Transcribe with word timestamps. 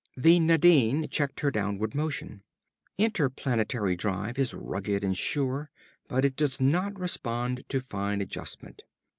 The 0.17 0.39
Nadine 0.39 1.07
checked 1.09 1.41
her 1.41 1.51
downward 1.51 1.93
motion. 1.93 2.41
Interplanetary 2.97 3.95
drive 3.95 4.39
is 4.39 4.51
rugged 4.51 5.03
and 5.03 5.15
sure, 5.15 5.69
but 6.07 6.25
it 6.25 6.35
does 6.35 6.59
not 6.59 6.99
respond 6.99 7.63
to 7.69 7.79
fine 7.81 8.19
adjustment. 8.19 8.81